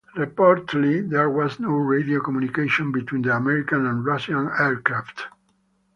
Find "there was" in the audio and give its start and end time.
1.07-1.59